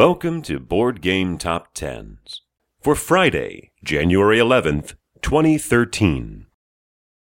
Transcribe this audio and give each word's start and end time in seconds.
Welcome 0.00 0.40
to 0.44 0.58
Board 0.58 1.02
Game 1.02 1.36
Top 1.36 1.74
Tens 1.74 2.40
for 2.80 2.94
Friday, 2.94 3.72
January 3.84 4.38
11th, 4.38 4.94
2013. 5.20 6.46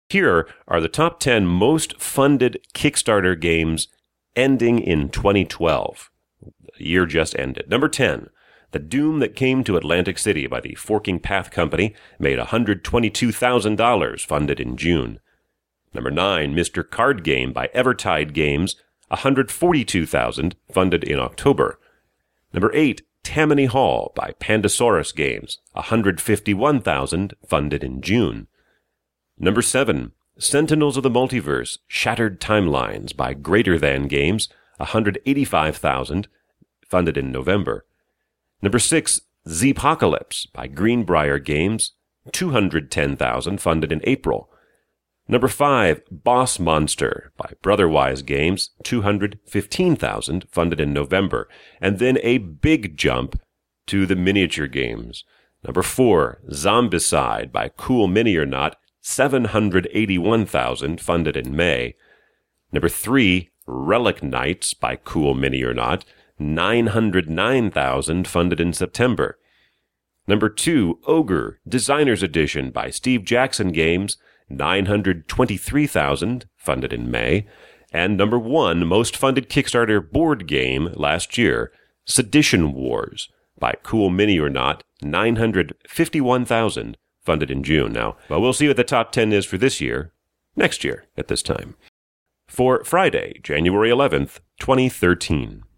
Here 0.09 0.45
are 0.67 0.81
the 0.81 0.89
top 0.89 1.21
10 1.21 1.47
most 1.47 1.97
funded 2.01 2.59
Kickstarter 2.73 3.39
games 3.39 3.87
ending 4.35 4.79
in 4.79 5.07
2012. 5.07 6.11
The 6.77 6.85
year 6.85 7.05
just 7.05 7.39
ended. 7.39 7.69
Number 7.69 7.87
10, 7.87 8.27
The 8.71 8.79
Doom 8.79 9.19
That 9.19 9.33
Came 9.33 9.63
to 9.63 9.77
Atlantic 9.77 10.17
City 10.17 10.45
by 10.45 10.59
the 10.59 10.75
Forking 10.75 11.21
Path 11.21 11.49
Company 11.49 11.95
made 12.19 12.37
$122,000 12.37 14.19
funded 14.25 14.59
in 14.59 14.75
June. 14.75 15.21
Number 15.93 16.11
9, 16.11 16.53
Mr. 16.53 16.83
Card 16.87 17.23
Game 17.23 17.53
by 17.53 17.69
Evertide 17.73 18.33
Games, 18.33 18.75
$142,000 19.09 20.53
funded 20.69 21.05
in 21.05 21.17
October. 21.17 21.79
Number 22.57 22.73
8, 22.73 23.03
Tammany 23.21 23.65
Hall 23.65 24.11
by 24.15 24.33
Pandasaurus 24.39 25.15
Games, 25.15 25.59
151,000 25.73 27.35
funded 27.47 27.83
in 27.83 28.01
June. 28.01 28.47
Number 29.37 29.61
7, 29.61 30.13
Sentinels 30.39 30.97
of 30.97 31.03
the 31.03 31.11
Multiverse 31.11 31.77
Shattered 31.85 32.41
Timelines 32.41 33.15
by 33.15 33.35
Greater 33.35 33.77
Than 33.77 34.07
Games, 34.07 34.49
185,000 34.77 36.27
funded 36.83 37.15
in 37.15 37.31
November. 37.31 37.85
Number 38.63 38.79
6, 38.79 39.21
Zpocalypse 39.47 40.51
by 40.51 40.65
Greenbrier 40.65 41.37
Games, 41.37 41.91
210,000 42.31 43.61
funded 43.61 43.91
in 43.91 44.01
April. 44.03 44.49
Number 45.29 45.49
5, 45.49 46.03
Boss 46.09 46.57
Monster 46.57 47.33
by 47.35 47.51
Brotherwise 47.61 48.21
Games, 48.21 48.69
215,000 48.83 50.45
funded 50.49 50.79
in 50.79 50.93
November, 50.93 51.49
and 51.81 51.99
then 51.99 52.17
a 52.23 52.37
big 52.37 52.95
jump 52.95 53.37
to 53.87 54.05
the 54.05 54.15
miniature 54.15 54.67
games. 54.67 55.25
Number 55.65 55.83
4, 55.83 56.39
Zombicide 56.51 57.51
by 57.51 57.69
Cool 57.75 58.07
Mini 58.07 58.37
or 58.37 58.45
Not, 58.45 58.77
781,000 59.01 61.01
funded 61.01 61.35
in 61.35 61.55
May. 61.55 61.95
Number 62.71 62.89
3, 62.89 63.49
Relic 63.65 64.23
Knights 64.23 64.73
by 64.73 64.95
Cool 64.95 65.33
Mini 65.33 65.61
or 65.63 65.73
Not, 65.73 66.05
909,000 66.39 68.27
funded 68.27 68.61
in 68.61 68.71
September. 68.71 69.37
Number 70.25 70.49
2, 70.49 70.99
Ogre 71.05 71.59
Designer's 71.67 72.23
Edition 72.23 72.71
by 72.71 72.91
Steve 72.91 73.25
Jackson 73.25 73.73
Games, 73.73 74.17
923,000 74.49 76.45
funded 76.55 76.93
in 76.93 77.11
May, 77.11 77.45
and 77.91 78.17
number 78.17 78.37
1 78.37 78.85
most 78.85 79.15
funded 79.15 79.49
Kickstarter 79.49 80.11
board 80.11 80.47
game 80.47 80.89
last 80.93 81.37
year, 81.37 81.71
Sedition 82.05 82.73
Wars 82.73 83.29
by 83.59 83.75
Cool 83.83 84.09
Mini 84.09 84.39
or 84.39 84.49
Not, 84.49 84.83
951,000 85.01 86.97
funded 87.21 87.51
in 87.51 87.63
June. 87.63 87.93
Now, 87.93 88.15
well, 88.29 88.41
we'll 88.41 88.53
see 88.53 88.67
what 88.67 88.77
the 88.77 88.83
top 88.83 89.11
10 89.11 89.33
is 89.33 89.45
for 89.45 89.57
this 89.57 89.81
year, 89.81 90.13
next 90.55 90.83
year 90.83 91.05
at 91.17 91.27
this 91.27 91.41
time. 91.41 91.75
For 92.47 92.83
Friday, 92.83 93.39
January 93.43 93.89
11th, 93.89 94.39
2013. 94.59 95.63